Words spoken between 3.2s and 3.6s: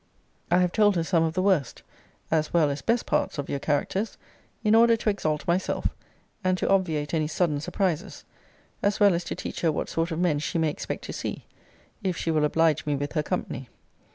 of your